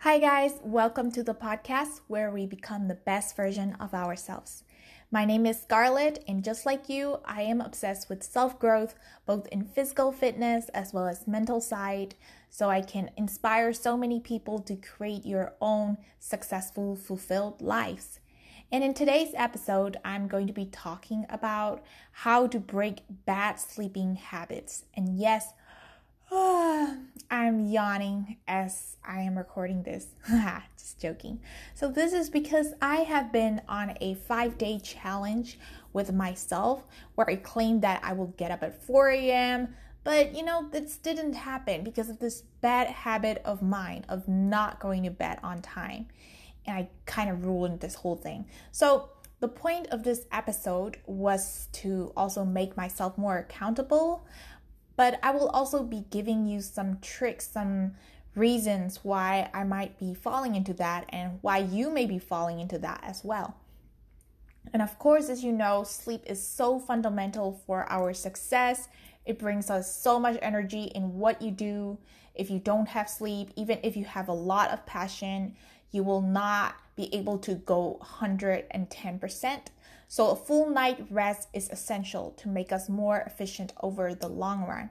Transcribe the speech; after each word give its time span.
Hi, 0.00 0.18
guys, 0.18 0.60
welcome 0.62 1.10
to 1.12 1.22
the 1.22 1.34
podcast 1.34 2.00
where 2.06 2.30
we 2.30 2.46
become 2.46 2.86
the 2.86 2.94
best 2.94 3.34
version 3.34 3.74
of 3.80 3.94
ourselves. 3.94 4.62
My 5.10 5.24
name 5.24 5.46
is 5.46 5.60
Scarlett, 5.60 6.22
and 6.28 6.44
just 6.44 6.64
like 6.66 6.88
you, 6.88 7.18
I 7.24 7.42
am 7.42 7.60
obsessed 7.60 8.08
with 8.08 8.22
self 8.22 8.58
growth, 8.58 8.94
both 9.24 9.48
in 9.48 9.64
physical 9.64 10.12
fitness 10.12 10.68
as 10.68 10.92
well 10.92 11.08
as 11.08 11.26
mental 11.26 11.60
side, 11.60 12.14
so 12.50 12.68
I 12.68 12.82
can 12.82 13.10
inspire 13.16 13.72
so 13.72 13.96
many 13.96 14.20
people 14.20 14.60
to 14.60 14.76
create 14.76 15.24
your 15.26 15.54
own 15.60 15.96
successful, 16.20 16.94
fulfilled 16.94 17.60
lives. 17.60 18.20
And 18.70 18.84
in 18.84 18.94
today's 18.94 19.32
episode, 19.34 19.96
I'm 20.04 20.28
going 20.28 20.46
to 20.46 20.52
be 20.52 20.66
talking 20.66 21.24
about 21.30 21.82
how 22.12 22.46
to 22.48 22.60
break 22.60 23.00
bad 23.24 23.58
sleeping 23.58 24.16
habits. 24.16 24.84
And 24.94 25.18
yes, 25.18 25.52
I'm 26.30 26.36
ah, 26.38 26.75
yawning 27.76 28.38
as 28.48 28.96
I 29.06 29.20
am 29.20 29.36
recording 29.36 29.82
this. 29.82 30.06
Just 30.78 30.98
joking. 30.98 31.40
So, 31.74 31.90
this 31.90 32.14
is 32.14 32.30
because 32.30 32.72
I 32.80 32.96
have 32.96 33.30
been 33.30 33.60
on 33.68 33.98
a 34.00 34.14
five 34.14 34.56
day 34.56 34.78
challenge 34.78 35.58
with 35.92 36.10
myself 36.10 36.86
where 37.16 37.28
I 37.28 37.36
claimed 37.36 37.82
that 37.82 38.00
I 38.02 38.14
will 38.14 38.32
get 38.38 38.50
up 38.50 38.62
at 38.62 38.82
4 38.82 39.10
a.m. 39.10 39.74
But 40.04 40.34
you 40.34 40.42
know, 40.42 40.70
this 40.72 40.96
didn't 40.96 41.34
happen 41.34 41.84
because 41.84 42.08
of 42.08 42.18
this 42.18 42.44
bad 42.62 42.86
habit 42.86 43.42
of 43.44 43.60
mine 43.60 44.06
of 44.08 44.26
not 44.26 44.80
going 44.80 45.02
to 45.02 45.10
bed 45.10 45.38
on 45.42 45.60
time. 45.60 46.06
And 46.64 46.78
I 46.78 46.88
kind 47.04 47.28
of 47.28 47.44
ruined 47.44 47.80
this 47.80 47.96
whole 47.96 48.16
thing. 48.16 48.46
So, 48.72 49.10
the 49.40 49.48
point 49.48 49.88
of 49.88 50.02
this 50.02 50.24
episode 50.32 50.96
was 51.04 51.68
to 51.72 52.10
also 52.16 52.42
make 52.42 52.74
myself 52.74 53.18
more 53.18 53.36
accountable 53.36 54.26
but 54.96 55.18
I 55.22 55.30
will 55.30 55.48
also 55.48 55.82
be 55.82 56.04
giving 56.10 56.46
you 56.46 56.60
some 56.60 56.98
tricks, 57.00 57.48
some 57.48 57.92
reasons 58.34 59.00
why 59.02 59.50
I 59.54 59.64
might 59.64 59.98
be 59.98 60.14
falling 60.14 60.54
into 60.54 60.74
that 60.74 61.06
and 61.10 61.38
why 61.42 61.58
you 61.58 61.90
may 61.90 62.06
be 62.06 62.18
falling 62.18 62.60
into 62.60 62.78
that 62.78 63.02
as 63.04 63.24
well. 63.24 63.56
And 64.72 64.82
of 64.82 64.98
course, 64.98 65.28
as 65.28 65.44
you 65.44 65.52
know, 65.52 65.84
sleep 65.84 66.22
is 66.26 66.42
so 66.42 66.78
fundamental 66.78 67.60
for 67.66 67.90
our 67.90 68.12
success. 68.12 68.88
It 69.24 69.38
brings 69.38 69.70
us 69.70 69.94
so 69.94 70.18
much 70.18 70.38
energy 70.42 70.84
in 70.94 71.18
what 71.18 71.40
you 71.40 71.50
do. 71.50 71.98
If 72.34 72.50
you 72.50 72.58
don't 72.58 72.88
have 72.88 73.08
sleep, 73.08 73.50
even 73.56 73.78
if 73.82 73.96
you 73.96 74.04
have 74.04 74.28
a 74.28 74.32
lot 74.32 74.70
of 74.70 74.84
passion, 74.86 75.54
you 75.92 76.02
will 76.02 76.20
not 76.20 76.74
be 76.96 77.14
able 77.14 77.38
to 77.38 77.54
go 77.54 77.98
110%. 78.02 79.60
So, 80.08 80.30
a 80.30 80.36
full 80.36 80.70
night 80.70 81.06
rest 81.10 81.48
is 81.52 81.68
essential 81.68 82.30
to 82.38 82.48
make 82.48 82.70
us 82.70 82.88
more 82.88 83.20
efficient 83.26 83.72
over 83.82 84.14
the 84.14 84.28
long 84.28 84.64
run. 84.66 84.90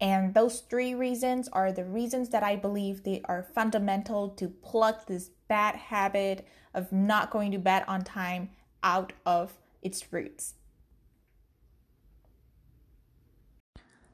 And 0.00 0.34
those 0.34 0.60
three 0.60 0.94
reasons 0.94 1.48
are 1.52 1.70
the 1.70 1.84
reasons 1.84 2.30
that 2.30 2.42
I 2.42 2.56
believe 2.56 3.04
they 3.04 3.22
are 3.26 3.44
fundamental 3.54 4.30
to 4.30 4.48
pluck 4.48 5.06
this 5.06 5.30
bad 5.46 5.76
habit 5.76 6.46
of 6.74 6.90
not 6.90 7.30
going 7.30 7.52
to 7.52 7.58
bed 7.58 7.84
on 7.86 8.02
time 8.02 8.50
out 8.82 9.12
of 9.24 9.52
its 9.80 10.12
roots. 10.12 10.54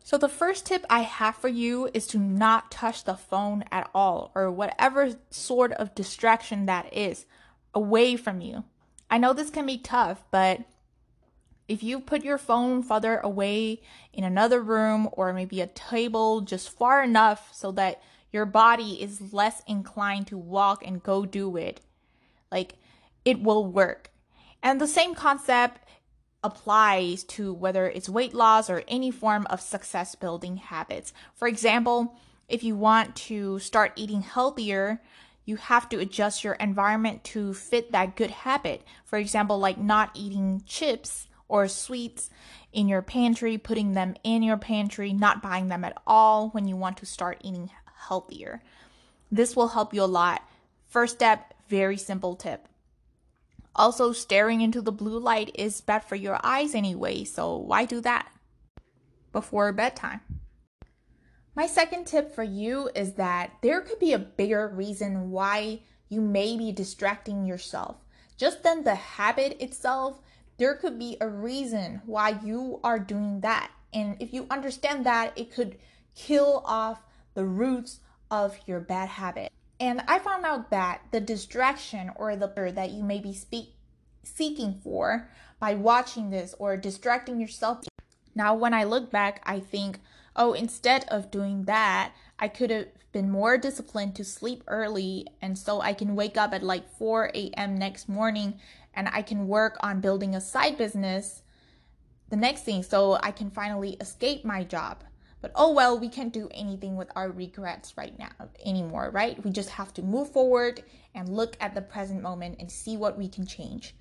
So, 0.04 0.18
the 0.18 0.28
first 0.28 0.66
tip 0.66 0.84
I 0.90 1.00
have 1.00 1.36
for 1.36 1.48
you 1.48 1.88
is 1.94 2.06
to 2.08 2.18
not 2.18 2.70
touch 2.70 3.04
the 3.04 3.14
phone 3.14 3.64
at 3.72 3.90
all 3.94 4.30
or 4.34 4.50
whatever 4.50 5.16
sort 5.30 5.72
of 5.72 5.94
distraction 5.94 6.66
that 6.66 6.94
is 6.94 7.24
away 7.74 8.16
from 8.16 8.40
you. 8.40 8.64
I 9.10 9.18
know 9.18 9.32
this 9.32 9.50
can 9.50 9.66
be 9.66 9.78
tough, 9.78 10.24
but 10.30 10.60
if 11.66 11.82
you 11.82 12.00
put 12.00 12.24
your 12.24 12.38
phone 12.38 12.82
further 12.82 13.18
away 13.18 13.82
in 14.12 14.24
another 14.24 14.62
room 14.62 15.08
or 15.12 15.32
maybe 15.32 15.60
a 15.60 15.66
table 15.66 16.40
just 16.40 16.70
far 16.70 17.02
enough 17.02 17.50
so 17.52 17.70
that 17.72 18.02
your 18.32 18.46
body 18.46 19.02
is 19.02 19.32
less 19.32 19.62
inclined 19.66 20.26
to 20.28 20.38
walk 20.38 20.84
and 20.84 21.02
go 21.02 21.24
do 21.24 21.56
it, 21.56 21.80
like 22.50 22.74
it 23.24 23.42
will 23.42 23.66
work. 23.66 24.10
And 24.62 24.80
the 24.80 24.86
same 24.86 25.14
concept 25.14 25.86
applies 26.42 27.24
to 27.24 27.52
whether 27.52 27.88
it's 27.88 28.08
weight 28.08 28.34
loss 28.34 28.70
or 28.70 28.84
any 28.88 29.10
form 29.10 29.46
of 29.50 29.60
success 29.60 30.14
building 30.14 30.56
habits. 30.56 31.12
For 31.34 31.48
example, 31.48 32.16
if 32.48 32.62
you 32.64 32.76
want 32.76 33.14
to 33.16 33.58
start 33.58 33.92
eating 33.96 34.22
healthier, 34.22 35.02
you 35.48 35.56
have 35.56 35.88
to 35.88 35.98
adjust 35.98 36.44
your 36.44 36.52
environment 36.54 37.24
to 37.24 37.54
fit 37.54 37.90
that 37.90 38.16
good 38.16 38.30
habit. 38.30 38.82
For 39.06 39.18
example, 39.18 39.58
like 39.58 39.78
not 39.78 40.10
eating 40.12 40.62
chips 40.66 41.26
or 41.48 41.66
sweets 41.68 42.28
in 42.70 42.86
your 42.86 43.00
pantry, 43.00 43.56
putting 43.56 43.92
them 43.92 44.14
in 44.22 44.42
your 44.42 44.58
pantry, 44.58 45.14
not 45.14 45.40
buying 45.40 45.68
them 45.68 45.84
at 45.84 45.96
all 46.06 46.50
when 46.50 46.68
you 46.68 46.76
want 46.76 46.98
to 46.98 47.06
start 47.06 47.40
eating 47.42 47.70
healthier. 48.08 48.62
This 49.32 49.56
will 49.56 49.68
help 49.68 49.94
you 49.94 50.02
a 50.02 50.04
lot. 50.04 50.46
First 50.86 51.14
step, 51.14 51.54
very 51.66 51.96
simple 51.96 52.36
tip. 52.36 52.68
Also, 53.74 54.12
staring 54.12 54.60
into 54.60 54.82
the 54.82 54.92
blue 54.92 55.18
light 55.18 55.50
is 55.54 55.80
bad 55.80 56.04
for 56.04 56.16
your 56.16 56.38
eyes 56.44 56.74
anyway, 56.74 57.24
so 57.24 57.56
why 57.56 57.86
do 57.86 58.02
that 58.02 58.30
before 59.32 59.72
bedtime? 59.72 60.20
My 61.58 61.66
second 61.66 62.06
tip 62.06 62.32
for 62.32 62.44
you 62.44 62.88
is 62.94 63.14
that 63.14 63.50
there 63.62 63.80
could 63.80 63.98
be 63.98 64.12
a 64.12 64.18
bigger 64.20 64.68
reason 64.68 65.32
why 65.32 65.80
you 66.08 66.20
may 66.20 66.56
be 66.56 66.70
distracting 66.70 67.44
yourself. 67.44 67.96
Just 68.36 68.62
then, 68.62 68.84
the 68.84 68.94
habit 68.94 69.60
itself, 69.60 70.20
there 70.58 70.76
could 70.76 71.00
be 71.00 71.16
a 71.20 71.28
reason 71.28 72.00
why 72.06 72.38
you 72.44 72.78
are 72.84 73.00
doing 73.00 73.40
that. 73.40 73.72
And 73.92 74.14
if 74.20 74.32
you 74.32 74.46
understand 74.48 75.04
that, 75.06 75.36
it 75.36 75.52
could 75.52 75.78
kill 76.14 76.62
off 76.64 77.02
the 77.34 77.44
roots 77.44 77.98
of 78.30 78.56
your 78.66 78.78
bad 78.78 79.08
habit. 79.08 79.50
And 79.80 80.02
I 80.06 80.20
found 80.20 80.44
out 80.44 80.70
that 80.70 81.00
the 81.10 81.20
distraction 81.20 82.12
or 82.14 82.36
the 82.36 82.46
that 82.76 82.92
you 82.92 83.02
may 83.02 83.18
be 83.18 83.34
speak, 83.34 83.74
seeking 84.22 84.78
for 84.80 85.28
by 85.58 85.74
watching 85.74 86.30
this 86.30 86.54
or 86.60 86.76
distracting 86.76 87.40
yourself. 87.40 87.84
Now, 88.36 88.54
when 88.54 88.74
I 88.74 88.84
look 88.84 89.10
back, 89.10 89.42
I 89.44 89.58
think, 89.58 89.98
oh, 90.38 90.54
instead 90.54 91.04
of 91.08 91.30
doing 91.30 91.64
that, 91.64 92.12
I 92.38 92.48
could 92.48 92.70
have 92.70 92.86
been 93.12 93.30
more 93.30 93.58
disciplined 93.58 94.14
to 94.14 94.24
sleep 94.24 94.62
early 94.68 95.26
and 95.42 95.58
so 95.58 95.80
I 95.80 95.92
can 95.92 96.14
wake 96.14 96.36
up 96.36 96.54
at 96.54 96.62
like 96.62 96.88
4 96.96 97.32
a.m. 97.34 97.76
next 97.76 98.08
morning 98.08 98.60
and 98.94 99.08
I 99.08 99.22
can 99.22 99.48
work 99.48 99.76
on 99.80 100.00
building 100.00 100.34
a 100.34 100.40
side 100.40 100.78
business 100.78 101.42
the 102.30 102.36
next 102.36 102.64
thing 102.64 102.82
so 102.82 103.18
I 103.22 103.30
can 103.30 103.50
finally 103.50 103.96
escape 104.00 104.44
my 104.44 104.62
job. 104.62 105.02
But 105.40 105.52
oh 105.54 105.72
well, 105.72 105.98
we 105.98 106.08
can't 106.08 106.32
do 106.32 106.48
anything 106.52 106.96
with 106.96 107.10
our 107.16 107.30
regrets 107.30 107.96
right 107.96 108.16
now 108.18 108.30
anymore, 108.64 109.10
right? 109.12 109.42
We 109.42 109.50
just 109.50 109.70
have 109.70 109.94
to 109.94 110.02
move 110.02 110.30
forward 110.30 110.82
and 111.14 111.28
look 111.28 111.56
at 111.60 111.74
the 111.74 111.80
present 111.80 112.22
moment 112.22 112.56
and 112.60 112.70
see 112.70 112.96
what 112.96 113.16
we 113.16 113.28
can 113.28 113.46
change. 113.46 113.94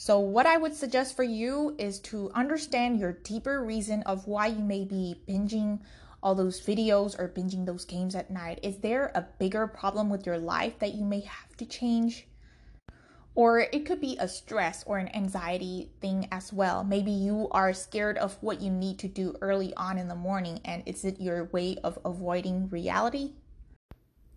So, 0.00 0.20
what 0.20 0.46
I 0.46 0.56
would 0.56 0.76
suggest 0.76 1.16
for 1.16 1.24
you 1.24 1.74
is 1.76 1.98
to 2.00 2.30
understand 2.32 3.00
your 3.00 3.14
deeper 3.14 3.64
reason 3.64 4.04
of 4.04 4.28
why 4.28 4.46
you 4.46 4.62
may 4.62 4.84
be 4.84 5.16
binging 5.26 5.80
all 6.22 6.36
those 6.36 6.60
videos 6.60 7.18
or 7.18 7.28
binging 7.28 7.66
those 7.66 7.84
games 7.84 8.14
at 8.14 8.30
night. 8.30 8.60
Is 8.62 8.78
there 8.78 9.10
a 9.16 9.26
bigger 9.40 9.66
problem 9.66 10.08
with 10.08 10.24
your 10.24 10.38
life 10.38 10.78
that 10.78 10.94
you 10.94 11.04
may 11.04 11.22
have 11.22 11.56
to 11.56 11.66
change? 11.66 12.28
Or 13.34 13.58
it 13.58 13.86
could 13.86 14.00
be 14.00 14.16
a 14.20 14.28
stress 14.28 14.84
or 14.86 14.98
an 14.98 15.12
anxiety 15.16 15.90
thing 16.00 16.28
as 16.30 16.52
well. 16.52 16.84
Maybe 16.84 17.10
you 17.10 17.48
are 17.50 17.72
scared 17.72 18.18
of 18.18 18.40
what 18.40 18.60
you 18.60 18.70
need 18.70 19.00
to 19.00 19.08
do 19.08 19.34
early 19.40 19.74
on 19.74 19.98
in 19.98 20.06
the 20.06 20.14
morning, 20.14 20.60
and 20.64 20.84
is 20.86 21.04
it 21.04 21.20
your 21.20 21.46
way 21.46 21.76
of 21.82 21.98
avoiding 22.04 22.68
reality? 22.68 23.32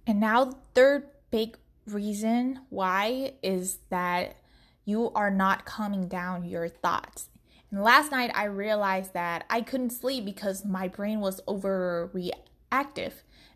And 0.08 0.20
now, 0.20 0.58
third 0.74 1.08
big 1.30 1.60
reason 1.86 2.62
why 2.70 3.34
is 3.44 3.78
that 3.92 4.38
you 4.86 5.12
are 5.12 5.32
not 5.32 5.66
calming 5.66 6.08
down 6.08 6.46
your 6.46 6.68
thoughts. 6.68 7.30
And 7.72 7.82
last 7.82 8.12
night 8.12 8.32
I 8.34 8.46
realized 8.46 9.14
that 9.14 9.46
I 9.50 9.62
couldn't 9.62 9.92
sleep 9.92 10.26
because 10.26 10.66
my 10.66 10.88
brain 10.88 11.20
was 11.20 11.42
overreactive. 11.48 13.14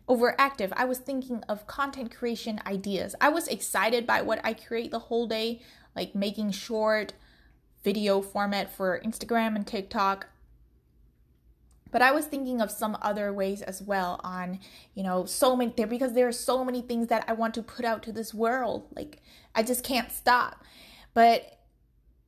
Overactive. 0.08 0.72
I 0.72 0.84
was 0.84 0.98
thinking 0.98 1.42
of 1.48 1.66
content 1.66 2.14
creation 2.14 2.60
ideas. 2.66 3.14
I 3.20 3.28
was 3.28 3.48
excited 3.48 4.06
by 4.06 4.22
what 4.22 4.40
I 4.44 4.54
create 4.54 4.90
the 4.90 5.00
whole 5.00 5.26
day, 5.26 5.60
like 5.94 6.14
making 6.14 6.52
short 6.52 7.12
video 7.82 8.20
format 8.20 8.74
for 8.74 9.00
Instagram 9.04 9.56
and 9.56 9.66
TikTok. 9.66 10.28
But 11.90 12.02
I 12.02 12.12
was 12.12 12.26
thinking 12.26 12.60
of 12.60 12.70
some 12.70 12.96
other 13.00 13.32
ways 13.32 13.62
as 13.62 13.80
well 13.80 14.20
on, 14.24 14.58
you 14.94 15.02
know, 15.02 15.24
so 15.24 15.56
many 15.56 15.72
there 15.76 15.86
because 15.86 16.12
there 16.12 16.28
are 16.28 16.32
so 16.32 16.64
many 16.64 16.82
things 16.82 17.08
that 17.08 17.24
I 17.28 17.32
want 17.32 17.54
to 17.54 17.62
put 17.62 17.84
out 17.84 18.02
to 18.04 18.12
this 18.12 18.34
world. 18.34 18.86
Like 18.94 19.22
I 19.54 19.62
just 19.62 19.84
can't 19.84 20.10
stop. 20.10 20.64
But 21.16 21.56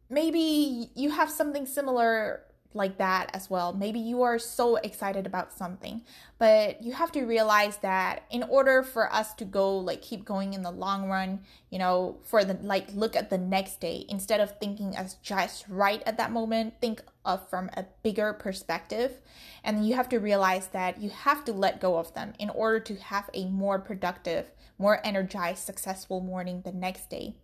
maybe 0.08 0.88
you 0.94 1.10
have 1.10 1.30
something 1.30 1.66
similar 1.66 2.44
like 2.72 2.96
that 2.96 3.28
as 3.34 3.50
well. 3.50 3.74
Maybe 3.74 3.98
you 3.98 4.22
are 4.22 4.38
so 4.38 4.76
excited 4.76 5.26
about 5.26 5.52
something, 5.52 6.00
but 6.38 6.82
you 6.82 6.92
have 6.92 7.12
to 7.12 7.24
realize 7.24 7.76
that 7.78 8.22
in 8.30 8.44
order 8.44 8.82
for 8.82 9.12
us 9.12 9.34
to 9.34 9.44
go 9.44 9.76
like 9.76 10.00
keep 10.00 10.24
going 10.24 10.54
in 10.54 10.62
the 10.62 10.70
long 10.70 11.06
run, 11.10 11.40
you 11.68 11.78
know, 11.78 12.16
for 12.22 12.46
the 12.46 12.54
like 12.62 12.88
look 12.94 13.14
at 13.14 13.28
the 13.28 13.36
next 13.36 13.78
day 13.78 14.06
instead 14.08 14.40
of 14.40 14.58
thinking 14.58 14.96
as 14.96 15.16
just 15.16 15.68
right 15.68 16.02
at 16.06 16.16
that 16.16 16.32
moment, 16.32 16.80
think 16.80 17.02
of 17.26 17.46
from 17.50 17.68
a 17.76 17.84
bigger 18.02 18.32
perspective. 18.32 19.20
And 19.62 19.86
you 19.86 19.96
have 19.96 20.08
to 20.08 20.18
realize 20.18 20.68
that 20.68 20.98
you 20.98 21.10
have 21.10 21.44
to 21.44 21.52
let 21.52 21.78
go 21.78 21.98
of 21.98 22.14
them 22.14 22.32
in 22.38 22.48
order 22.48 22.80
to 22.80 22.94
have 22.94 23.28
a 23.34 23.50
more 23.50 23.78
productive, 23.78 24.50
more 24.78 25.04
energized, 25.04 25.62
successful 25.62 26.22
morning 26.22 26.62
the 26.64 26.72
next 26.72 27.10
day. 27.10 27.34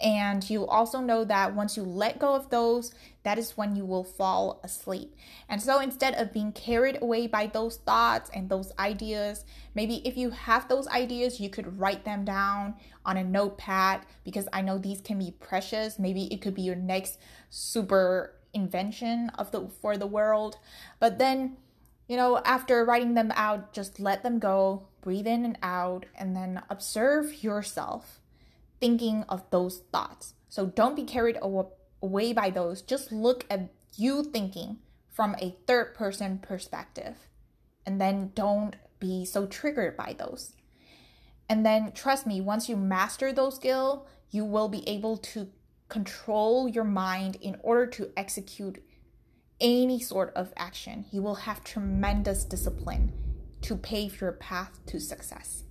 And 0.00 0.48
you 0.48 0.66
also 0.66 1.00
know 1.00 1.24
that 1.24 1.54
once 1.54 1.76
you 1.76 1.82
let 1.82 2.18
go 2.18 2.34
of 2.34 2.48
those, 2.48 2.94
that 3.22 3.38
is 3.38 3.56
when 3.56 3.76
you 3.76 3.84
will 3.84 4.04
fall 4.04 4.60
asleep. 4.64 5.14
And 5.48 5.60
so 5.60 5.78
instead 5.78 6.14
of 6.14 6.32
being 6.32 6.52
carried 6.52 7.02
away 7.02 7.26
by 7.26 7.46
those 7.46 7.76
thoughts 7.76 8.30
and 8.32 8.48
those 8.48 8.72
ideas, 8.78 9.44
maybe 9.74 9.96
if 10.06 10.16
you 10.16 10.30
have 10.30 10.68
those 10.68 10.88
ideas, 10.88 11.38
you 11.38 11.50
could 11.50 11.78
write 11.78 12.04
them 12.04 12.24
down 12.24 12.76
on 13.04 13.18
a 13.18 13.24
notepad 13.24 14.06
because 14.24 14.48
I 14.52 14.62
know 14.62 14.78
these 14.78 15.02
can 15.02 15.18
be 15.18 15.32
precious. 15.32 15.98
Maybe 15.98 16.32
it 16.32 16.40
could 16.40 16.54
be 16.54 16.62
your 16.62 16.76
next 16.76 17.18
super 17.50 18.34
invention 18.54 19.30
of 19.38 19.50
the 19.50 19.68
for 19.82 19.98
the 19.98 20.06
world. 20.06 20.56
But 20.98 21.18
then, 21.18 21.58
you 22.08 22.16
know, 22.16 22.38
after 22.44 22.84
writing 22.86 23.14
them 23.14 23.32
out, 23.36 23.74
just 23.74 24.00
let 24.00 24.22
them 24.22 24.38
go, 24.38 24.86
breathe 25.02 25.26
in 25.26 25.44
and 25.44 25.58
out, 25.62 26.06
and 26.16 26.34
then 26.34 26.62
observe 26.70 27.44
yourself 27.44 28.20
thinking 28.80 29.24
of 29.28 29.48
those 29.50 29.82
thoughts. 29.92 30.34
So 30.48 30.66
don't 30.66 30.96
be 30.96 31.04
carried 31.04 31.38
away 31.40 32.32
by 32.32 32.50
those. 32.50 32.82
Just 32.82 33.12
look 33.12 33.44
at 33.50 33.70
you 33.96 34.24
thinking 34.24 34.78
from 35.08 35.36
a 35.38 35.56
third 35.66 35.94
person 35.94 36.38
perspective. 36.38 37.16
And 37.86 38.00
then 38.00 38.32
don't 38.34 38.76
be 38.98 39.24
so 39.24 39.46
triggered 39.46 39.96
by 39.96 40.14
those. 40.18 40.54
And 41.48 41.64
then 41.66 41.92
trust 41.92 42.26
me, 42.26 42.40
once 42.40 42.68
you 42.68 42.76
master 42.76 43.32
those 43.32 43.56
skills, 43.56 44.06
you 44.30 44.44
will 44.44 44.68
be 44.68 44.88
able 44.88 45.16
to 45.16 45.48
control 45.88 46.68
your 46.68 46.84
mind 46.84 47.36
in 47.40 47.56
order 47.62 47.86
to 47.86 48.10
execute 48.16 48.82
any 49.60 50.00
sort 50.00 50.32
of 50.34 50.52
action. 50.56 51.04
You 51.10 51.22
will 51.22 51.34
have 51.34 51.64
tremendous 51.64 52.44
discipline 52.44 53.12
to 53.62 53.76
pave 53.76 54.20
your 54.20 54.32
path 54.32 54.78
to 54.86 55.00
success. 55.00 55.64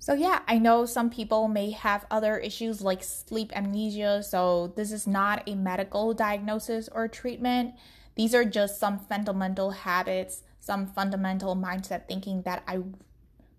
So, 0.00 0.14
yeah, 0.14 0.40
I 0.46 0.58
know 0.58 0.86
some 0.86 1.10
people 1.10 1.48
may 1.48 1.70
have 1.72 2.06
other 2.10 2.38
issues 2.38 2.80
like 2.80 3.02
sleep 3.02 3.52
amnesia, 3.54 4.22
so 4.22 4.72
this 4.76 4.92
is 4.92 5.06
not 5.06 5.42
a 5.46 5.54
medical 5.54 6.14
diagnosis 6.14 6.88
or 6.92 7.08
treatment. 7.08 7.74
These 8.14 8.34
are 8.34 8.44
just 8.44 8.78
some 8.78 8.98
fundamental 8.98 9.72
habits, 9.72 10.42
some 10.60 10.86
fundamental 10.86 11.56
mindset 11.56 12.06
thinking 12.06 12.42
that 12.42 12.62
I 12.66 12.82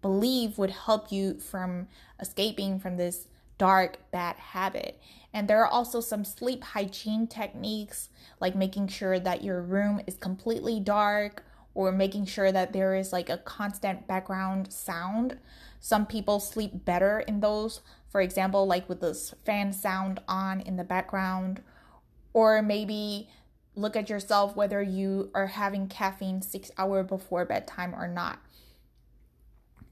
believe 0.02 0.58
would 0.58 0.72
help 0.72 1.12
you 1.12 1.40
from 1.40 1.88
escaping 2.20 2.80
from 2.80 2.98
this 2.98 3.28
dark, 3.58 3.98
bad 4.12 4.38
habit. 4.38 5.00
And 5.34 5.48
there 5.48 5.62
are 5.62 5.68
also 5.68 6.00
some 6.00 6.24
sleep 6.24 6.64
hygiene 6.64 7.28
techniques, 7.28 8.10
like 8.40 8.56
making 8.56 8.88
sure 8.88 9.20
that 9.20 9.44
your 9.44 9.62
room 9.62 10.02
is 10.08 10.16
completely 10.16 10.80
dark 10.80 11.44
or 11.76 11.92
making 11.92 12.26
sure 12.26 12.52
that 12.52 12.74
there 12.74 12.96
is 12.96 13.14
like 13.14 13.30
a 13.30 13.38
constant 13.38 14.08
background 14.08 14.72
sound. 14.72 15.38
Some 15.80 16.06
people 16.06 16.40
sleep 16.40 16.86
better 16.86 17.20
in 17.20 17.40
those, 17.40 17.82
for 18.10 18.22
example, 18.22 18.68
like 18.68 18.90
with 18.90 19.02
this 19.02 19.34
fan 19.46 19.72
sound 19.74 20.20
on 20.28 20.62
in 20.62 20.76
the 20.76 20.84
background, 20.84 21.62
or 22.34 22.62
maybe 22.62 23.30
look 23.76 23.96
at 23.96 24.10
yourself 24.10 24.56
whether 24.56 24.82
you 24.82 25.32
are 25.34 25.48
having 25.48 25.88
caffeine 25.88 26.42
six 26.42 26.70
hours 26.78 27.08
before 27.08 27.46
bedtime 27.46 27.96
or 27.96 28.08
not. 28.08 28.40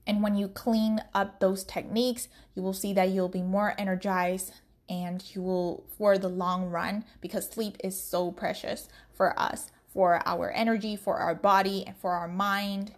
And 0.05 0.23
when 0.23 0.35
you 0.35 0.47
clean 0.47 1.01
up 1.13 1.39
those 1.39 1.63
techniques, 1.63 2.27
you 2.55 2.61
will 2.61 2.73
see 2.73 2.93
that 2.93 3.09
you'll 3.09 3.29
be 3.29 3.41
more 3.41 3.73
energized 3.77 4.51
and 4.89 5.23
you 5.35 5.41
will, 5.41 5.85
for 5.97 6.17
the 6.17 6.29
long 6.29 6.69
run, 6.69 7.03
because 7.19 7.49
sleep 7.49 7.75
is 7.83 8.01
so 8.01 8.31
precious 8.31 8.87
for 9.13 9.37
us, 9.37 9.69
for 9.87 10.21
our 10.25 10.49
energy, 10.51 10.95
for 10.95 11.17
our 11.17 11.35
body, 11.35 11.83
and 11.85 11.97
for 11.97 12.11
our 12.11 12.27
mind 12.27 12.93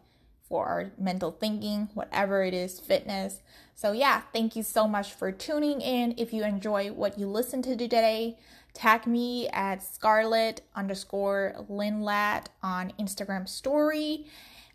for 0.50 0.66
our 0.66 0.92
mental 0.98 1.32
thinking, 1.32 1.90
whatever 1.94 2.44
it 2.44 2.54
is, 2.54 2.80
fitness. 2.80 3.42
So, 3.76 3.94
yeah, 3.94 4.24
thank 4.34 4.56
you 4.56 4.64
so 4.64 4.88
much 4.88 5.14
for 5.14 5.32
tuning 5.32 5.80
in. 5.80 6.16
If 6.18 6.34
you 6.34 6.44
enjoy 6.44 6.92
what 6.92 7.18
you 7.18 7.28
listened 7.28 7.64
to 7.66 7.78
today, 7.78 8.38
tag 8.74 9.08
me 9.08 9.48
at 9.50 9.84
scarlett 9.84 10.62
underscore 10.76 11.54
linlatt 11.70 12.48
on 12.62 12.92
Instagram 13.00 13.48
story. 13.48 14.26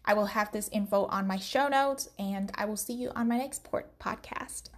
I 0.05 0.15
will 0.15 0.27
have 0.27 0.53
this 0.53 0.69
info 0.73 1.07
on 1.07 1.27
my 1.27 1.39
show 1.39 1.69
notes, 1.69 2.09
and 2.19 2.53
I 2.55 2.67
will 2.67 2.77
see 2.77 2.95
you 2.95 3.11
on 3.15 3.29
my 3.29 3.39
next 3.39 3.65
port 3.65 3.99
podcast. 3.99 4.74